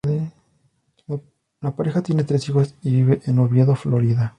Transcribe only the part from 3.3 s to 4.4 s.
Oviedo, Florida.